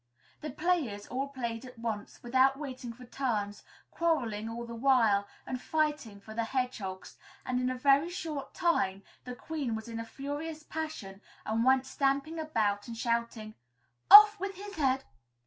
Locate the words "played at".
1.27-1.77